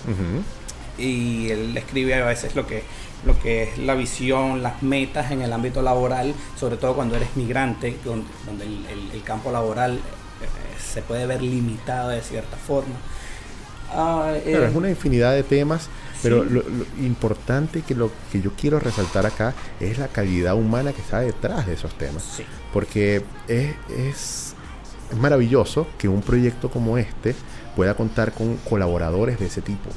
[0.99, 2.83] y él escribe a veces lo que
[3.27, 7.29] lo que es la visión, las metas en el ámbito laboral, sobre todo cuando eres
[7.35, 9.99] migrante, don- donde el, el- el campo laboral eh,
[10.81, 12.95] se puede ver limitado de cierta forma.
[14.35, 15.89] Eh, Claro, es una infinidad de temas,
[16.23, 16.51] pero Sí.
[16.51, 21.01] lo, lo importante que lo que yo quiero resaltar acá es la calidad humana que
[21.01, 22.23] está detrás de esos temas.
[22.23, 22.45] sí.
[22.73, 24.55] Porque es, es,
[25.11, 27.35] es maravilloso que un proyecto como este
[27.77, 29.91] pueda contar con colaboradores de ese tipo.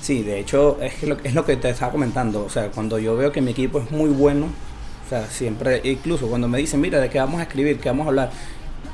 [0.00, 2.44] Sí, de hecho es, lo, es lo que te estaba comentando.
[2.44, 4.46] O sea, cuando yo veo que mi equipo es muy bueno,
[5.06, 7.78] o sea, siempre, incluso cuando me dicen, mira, ¿de qué vamos a escribir?
[7.78, 8.30] ¿Qué vamos a hablar?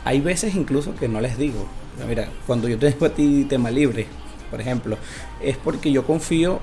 [0.04, 1.66] Hay veces incluso que no les digo.
[2.08, 4.06] Mira, cuando yo tengo a ti tema libre,
[4.50, 4.96] por ejemplo,
[5.42, 6.60] es porque yo confío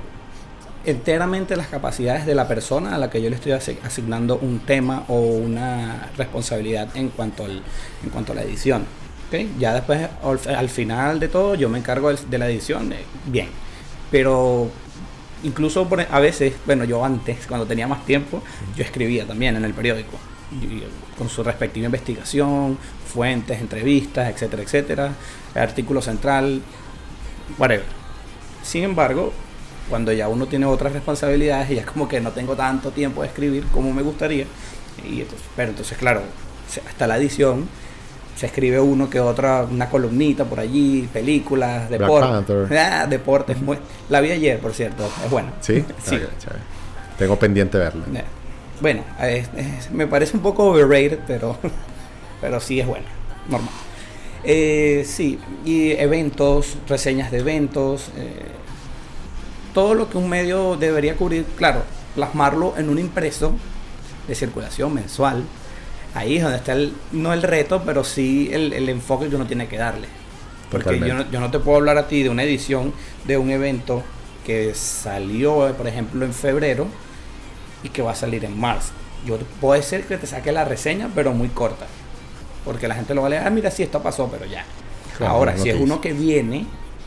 [0.88, 4.38] enteramente en las capacidades de la persona a la que yo le estoy asi- asignando
[4.38, 7.62] un tema o una responsabilidad en cuanto al,
[8.04, 8.86] en cuanto a la edición.
[9.28, 9.40] ¿ok?
[9.60, 13.50] Ya después, al, al final de todo, yo me encargo de la edición, eh, bien.
[14.10, 14.70] Pero
[15.44, 18.42] incluso por- a veces, bueno, yo antes, cuando tenía más tiempo,
[18.76, 20.18] yo escribía también en el periódico,
[21.18, 25.12] con su respectiva investigación, fuentes, entrevistas, etcétera, etcétera,
[25.56, 26.62] artículo central,
[27.58, 27.84] whatever.
[28.64, 29.34] Sin embargo,
[29.90, 33.22] cuando ya uno tiene otras responsabilidades y ya es como que no tengo tanto tiempo
[33.22, 34.46] de escribir como me gustaría,
[35.08, 36.22] y entonces, pero entonces claro,
[36.88, 37.68] hasta la edición
[38.36, 42.72] se escribe uno que otra, una columnita por allí, películas, deportes.
[42.78, 43.80] Ah, deportes, muy-
[44.10, 45.54] la vi ayer, por cierto, es buena.
[45.62, 45.84] ¿Sí?
[46.04, 46.20] sí.
[47.18, 48.04] Tengo pendiente verla.
[48.14, 48.24] Eh,
[48.80, 51.58] Bueno, es- es- me parece un poco overrated, pero,
[52.42, 53.08] pero sí es buena,
[53.50, 53.72] normal.
[54.44, 58.34] Eh, sí, y eventos, reseñas de eventos, eh,
[59.78, 61.84] todo lo que un medio debería cubrir, claro,
[62.16, 63.54] plasmarlo en un impreso
[64.28, 65.44] de circulación mensual.
[66.16, 69.46] Ahí es donde está el, no el reto, pero sí el, el enfoque que uno
[69.46, 70.08] tiene que darle.
[70.72, 72.92] Porque yo no, yo no te puedo hablar a ti de una edición
[73.26, 74.02] de un evento
[74.48, 76.88] que salió, por ejemplo, en febrero
[77.84, 78.94] y que va a salir en marzo.
[79.28, 81.86] Yo puede ser que te saque la reseña, pero muy corta.
[82.66, 84.66] Porque la gente lo va a leer, ah, mira, sí, esto pasó, pero ya.
[85.20, 86.66] Claro, Ahora, si es uno que viene,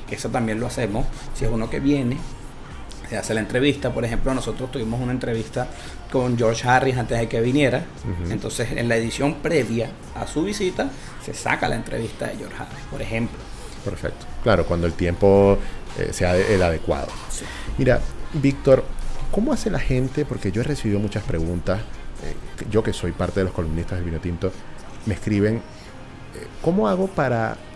[0.08, 1.04] que eso también lo hacemos,
[1.34, 2.16] si es uno que viene,
[3.16, 3.92] hace la entrevista.
[3.92, 5.68] Por ejemplo, nosotros tuvimos una entrevista
[6.10, 7.84] con George Harris antes de que viniera.
[8.30, 10.90] Entonces, en la edición previa a su visita,
[11.24, 13.38] se saca la entrevista de George Harris, por ejemplo.
[13.84, 14.26] Perfecto.
[14.42, 15.58] Claro, cuando el tiempo
[15.98, 17.08] eh, sea el adecuado.
[17.30, 17.44] Sí.
[17.78, 18.00] Mira,
[18.34, 18.84] Víctor,
[19.30, 20.24] ¿cómo hace la gente?
[20.24, 21.80] Porque yo he recibido muchas preguntas.
[22.24, 22.34] eh,
[22.70, 24.52] yo que soy parte de los columnistas del Vino Tinto,
[25.06, 25.60] me escriben, eh,
[26.62, 27.69] ¿cómo hago para eh,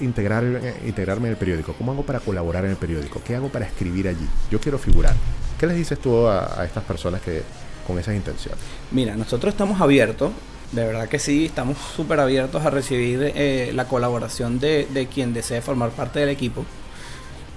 [0.00, 0.44] integrar,
[0.86, 1.74] integrarme en el periódico?
[1.74, 3.22] ¿Cómo hago para colaborar en el periódico?
[3.24, 4.26] ¿Qué hago para escribir allí?
[4.50, 5.14] Yo quiero figurar.
[5.58, 7.42] ¿Qué les dices tú a, estas personas que
[7.86, 8.58] con esas intenciones?
[8.90, 10.32] Mira, nosotros estamos abiertos,
[10.72, 15.62] de verdad que sí, estamos súper abiertos a recibir eh, la colaboración de, quien desee
[15.62, 16.64] formar parte del equipo.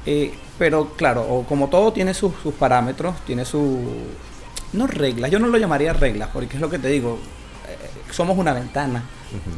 [0.05, 3.79] Eh, pero claro, o como todo tiene sus, sus parámetros, tiene su...
[4.73, 7.17] no reglas, yo no lo llamaría reglas, porque es lo que te digo,
[8.15, 9.03] somos una ventana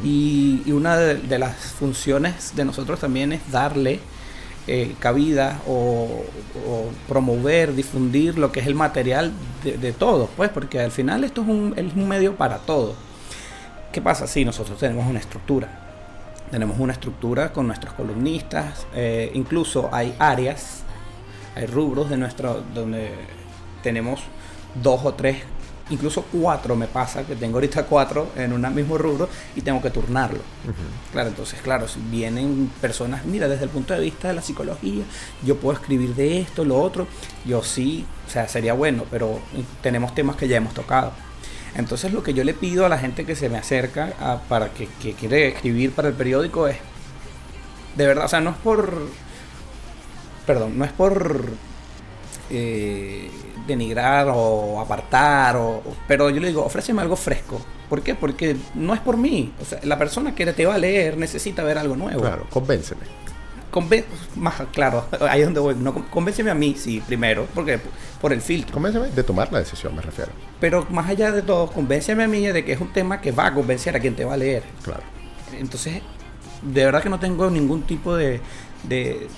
[0.02, 4.00] y, y una de, de las funciones de nosotros también es darle
[4.66, 6.24] eh, cabida o,
[6.66, 9.32] o promover, difundir lo que es el material
[9.62, 12.96] de, de todos, pues, porque al final esto es un, es un medio para todos.
[13.92, 14.26] ¿Qué pasa?
[14.26, 15.68] Sí, nosotros tenemos una estructura.
[16.50, 20.82] Tenemos una estructura con nuestros columnistas, eh, incluso hay áreas,
[21.54, 23.12] hay rubros de nuestro, donde
[23.82, 24.20] tenemos
[24.82, 25.36] dos o tres,
[25.90, 29.90] incluso cuatro me pasa, que tengo ahorita cuatro en un mismo rubro y tengo que
[29.90, 30.40] turnarlo.
[31.12, 35.04] Claro, entonces, claro, si vienen personas, mira, desde el punto de vista de la psicología,
[35.44, 37.06] yo puedo escribir de esto, lo otro,
[37.44, 39.40] yo sí, o sea, sería bueno, pero
[39.82, 41.12] tenemos temas que ya hemos tocado.
[41.74, 44.70] Entonces lo que yo le pido a la gente que se me acerca a- para
[44.72, 46.76] que, que quiere escribir para el periódico es,
[47.96, 49.06] de verdad, o sea, no es por,
[50.46, 51.50] perdón, no es por
[52.50, 53.30] eh,
[53.68, 57.60] denigrar o apartar, o, pero yo le digo, ofréceme algo fresco.
[57.88, 58.14] ¿Por qué?
[58.16, 59.52] Porque no es por mí.
[59.62, 62.20] O sea, la persona que te va a leer necesita ver algo nuevo.
[62.20, 63.02] Claro, convénceme.
[63.70, 64.04] Conven-
[64.36, 65.74] más claro, ahí es donde voy.
[65.74, 67.78] No, con- convénceme a mí, sí, primero, porque
[68.20, 68.72] por el filtro.
[68.74, 70.32] Convénceme de tomar la decisión, me refiero.
[70.58, 73.46] Pero más allá de todo, convénceme a mí de que es un tema que va
[73.46, 74.62] a convencer a quien te va a leer.
[74.82, 75.02] Claro.
[75.58, 76.00] Entonces,
[76.62, 78.40] de verdad que no tengo ningún tipo de,
[78.84, 79.28] de,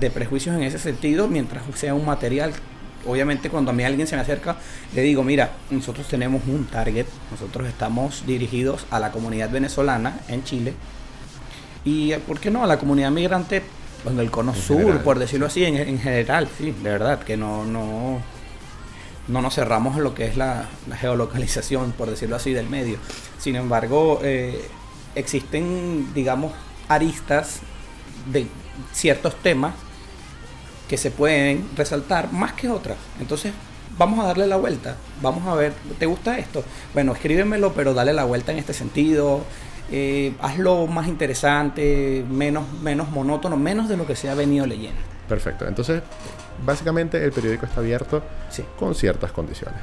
[0.00, 2.52] de prejuicios en ese sentido, mientras sea un material.
[3.06, 4.56] Obviamente cuando a mí alguien se me acerca,
[4.94, 10.44] le digo, mira, nosotros tenemos un target, nosotros estamos dirigidos a la comunidad venezolana en
[10.44, 10.74] Chile.
[11.84, 12.64] Y, ¿por qué no?
[12.64, 13.62] A la comunidad migrante
[14.08, 15.02] en el cono En sur, general.
[15.02, 18.20] por decirlo así, en, en general, sí, de verdad, que no, no,
[19.28, 22.98] no nos cerramos en lo que es la, la geolocalización, por decirlo así, del medio.
[23.38, 24.64] Sin embargo, eh,
[25.14, 26.52] existen, digamos,
[26.88, 27.60] aristas
[28.32, 28.46] de
[28.92, 29.74] ciertos temas
[30.88, 32.96] que se pueden resaltar más que otras.
[33.20, 33.52] Entonces,
[33.98, 34.96] vamos a darle la vuelta.
[35.22, 36.64] Vamos a ver, ¿te gusta esto?
[36.92, 39.40] Bueno, escríbemelo, pero dale la vuelta en este sentido.
[39.90, 45.00] Eh, hazlo más interesante, menos, menos monótono, menos de lo que se ha venido leyendo.
[45.28, 45.66] Perfecto.
[45.66, 46.02] Entonces,
[46.64, 48.64] básicamente el periódico está abierto Sí.
[48.78, 49.80] con ciertas condiciones.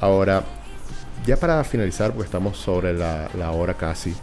[0.00, 0.42] Ahora,
[1.26, 4.14] ya para finalizar, porque estamos sobre la, la hora casi,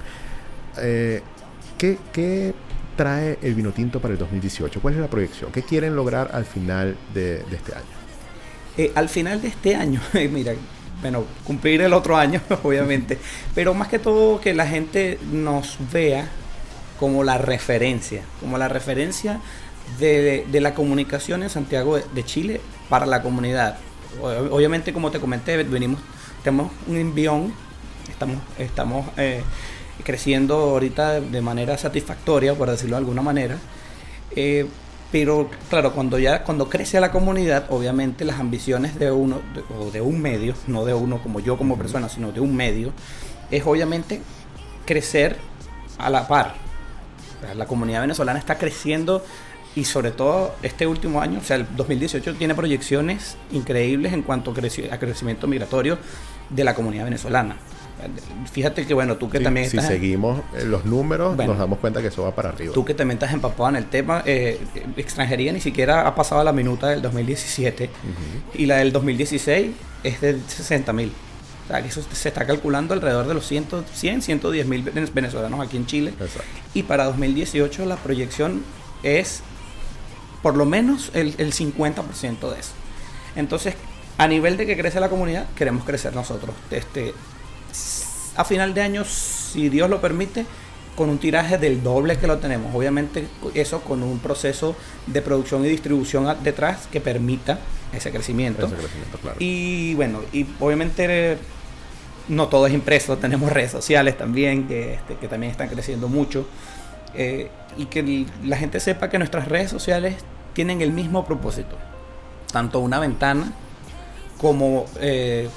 [0.77, 1.21] eh,
[1.77, 2.53] ¿qué, qué
[2.95, 4.81] trae el vino tinto para el 2018?
[4.81, 5.51] ¿Cuál es la proyección?
[5.51, 7.85] ¿Qué quieren lograr al final de, de este año?
[8.77, 10.53] Eh, al final de este año, mira,
[11.01, 13.17] bueno, cumplir el otro año, obviamente,
[13.53, 16.27] pero más que todo que la gente nos vea
[16.99, 19.39] como la referencia, como la referencia
[19.99, 23.77] de, de la comunicación en Santiago de, de Chile para la comunidad.
[24.21, 25.99] Obviamente, como te comenté, venimos,
[26.43, 27.53] tenemos un envión,
[28.09, 29.43] estamos, estamos eh,
[30.05, 33.57] creciendo ahorita de manera satisfactoria, por decirlo de alguna manera.
[34.35, 34.65] Eh,
[35.11, 39.91] pero claro, cuando ya cuando crece la comunidad, obviamente las ambiciones de uno de- o
[39.91, 42.91] de un medio, no de uno como yo como persona, sino de un medio,
[43.51, 44.21] es obviamente
[44.85, 45.37] crecer
[45.97, 46.55] a la par.
[47.55, 49.23] La comunidad venezolana está creciendo
[49.75, 54.51] y sobre todo este último año, o sea, el 2018 tiene proyecciones increíbles en cuanto
[54.51, 55.97] a crecimiento migratorio
[56.49, 57.57] de la comunidad venezolana.
[58.51, 61.53] Fíjate que bueno, tú que Sí, también si estás seguimos eh, los números, Bueno.
[61.53, 62.73] nos damos cuenta que eso va para arriba.
[62.73, 64.59] Tú que también estás empapado en el tema, eh,
[64.97, 67.89] extranjería ni siquiera ha pasado la minuta del 2017
[68.53, 69.71] y la del 2016
[70.03, 71.11] es de 60 mil.
[71.63, 74.83] O sea, que eso se está calculando alrededor de los 100, 100 110 mil
[75.13, 76.13] venezolanos aquí en Chile.
[76.19, 76.43] Exacto.
[76.75, 78.63] Y para 2018 la proyección
[79.01, 79.41] es
[80.43, 82.71] por lo menos el, el 50% de eso.
[83.35, 83.73] Entonces,
[84.19, 86.53] a nivel de que crece la comunidad, queremos crecer nosotros.
[86.69, 87.13] Este,
[88.35, 90.45] a final de año, si Dios lo permite,
[90.95, 92.73] con un tiraje del doble que lo tenemos.
[92.73, 94.75] Obviamente eso con un proceso
[95.07, 97.59] de producción y distribución detrás que permita
[97.93, 98.65] ese crecimiento.
[98.65, 99.37] Ese crecimiento, claro.
[99.39, 101.37] Y bueno, y obviamente
[102.27, 106.47] no todo es impreso, tenemos redes sociales también que, este, que también están creciendo mucho.
[107.13, 110.15] Eh, y que la gente sepa que nuestras redes sociales
[110.53, 111.77] tienen el mismo propósito.
[112.51, 113.53] Tanto una ventana
[114.45, 115.49] como eh,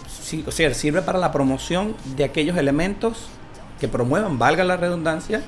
[0.46, 3.26] o sea, sirve para la promoción de aquellos elementos
[3.78, 5.42] que promuevan, valga la redundancia,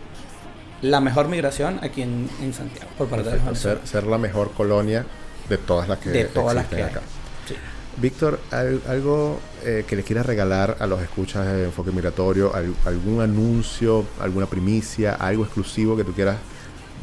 [0.82, 3.56] la mejor migración aquí en, en Santiago por parte de.
[3.86, 5.06] Ser, la mejor colonia
[5.48, 6.82] de todas las que de todas las que hay.
[6.82, 7.00] acá.
[7.48, 7.54] Sí.
[7.96, 12.74] Víctor, al- algo eh, que le quieras regalar a los escuchas de Enfoque Migratorio, Al-
[12.84, 16.36] algún anuncio, alguna primicia, algo exclusivo que tú quieras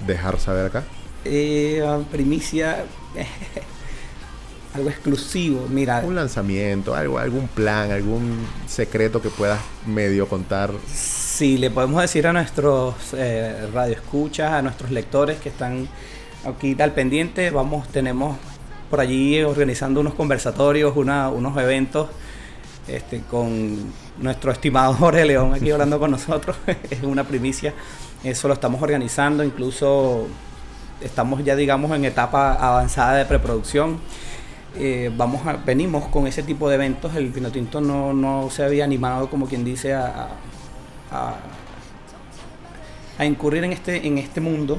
[0.05, 0.83] dejar saber acá.
[1.25, 2.85] Eh, primicia,
[4.78, 5.67] algo exclusivo.
[5.69, 10.71] Mira, Un lanzamiento, algo, algún plan, algún secreto que puedas medio contar.
[10.91, 15.88] si le podemos decir a nuestros eh, radioescuchas, a nuestros lectores que están
[16.45, 18.38] aquí al pendiente, vamos, tenemos
[18.89, 22.07] por allí organizando unos conversatorios, una- unos eventos
[22.88, 23.78] este, con
[24.19, 26.55] nuestro estimado Jorge León aquí hablando con nosotros.
[26.89, 27.73] es una primicia.
[28.23, 30.28] Eso lo estamos organizando, incluso
[31.01, 33.99] estamos ya digamos en etapa avanzada de preproducción.
[34.80, 37.15] Eh, vamos a, venimos con ese tipo de eventos.
[37.15, 40.30] El Pinotinto no, no se había animado, como quien dice, a,
[41.11, 41.36] a,
[43.25, 44.78] incurrir en este, en este mundo,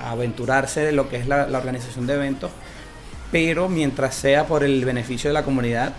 [0.00, 2.50] a aventurarse de lo que es la, la organización de eventos,
[3.30, 5.92] pero mientras sea por el beneficio de la comunidad,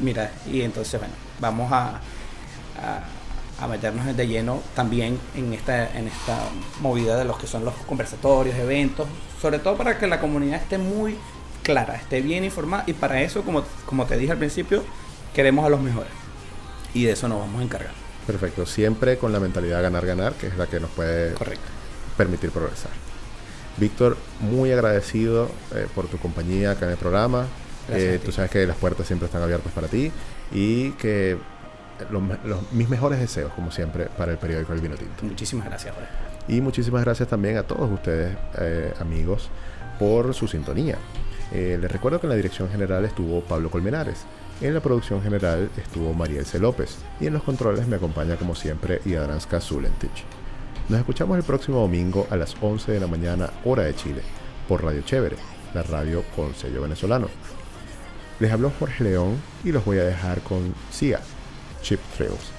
[0.00, 2.00] mira, y entonces, bueno, vamos a,
[2.80, 3.04] a,
[3.60, 6.40] a meternos de lleno también en esta, en esta
[6.80, 9.06] movida de los que son los conversatorios, eventos,
[9.40, 11.16] sobre todo para que la comunidad esté muy
[11.64, 14.84] clara, esté bien informada y para eso, como, como te dije al principio,
[15.34, 16.12] queremos a los mejores
[16.94, 17.92] y de eso nos vamos a encargar.
[18.26, 18.64] Perfecto.
[18.66, 21.64] Siempre con la mentalidad ganar-ganar, que es la que nos puede Correcto.
[22.16, 22.92] permitir progresar.
[23.76, 27.46] Víctor, muy agradecido eh, por tu compañía acá en el programa.
[27.90, 30.12] Eh, tú sabes que las puertas siempre están abiertas para ti
[30.52, 31.36] y que
[32.10, 32.22] los-
[32.72, 35.24] mis mejores deseos, como siempre, para el periódico El Vino Tinto.
[35.24, 36.08] Muchísimas gracias, Jorge.
[36.46, 39.48] Y muchísimas gracias también a todos ustedes, eh, amigos,
[39.98, 40.96] por su sintonía.
[41.52, 44.24] Eh, les recuerdo que en la dirección general estuvo Pablo Colmenares.
[44.60, 46.58] En la producción general estuvo Mariel C.
[46.58, 46.98] López.
[47.20, 50.24] Y en los controles me acompaña, como siempre, Iadranska Zulentich.
[50.88, 54.20] Nos escuchamos el próximo domingo a las 11 de la mañana, hora de Chile,
[54.68, 55.36] por Radio Chévere,
[55.72, 57.28] la radio con sello venezolano.
[58.38, 61.20] Les habló Jorge León y los voy a dejar con CIA,
[61.82, 62.52] Chip Thrills.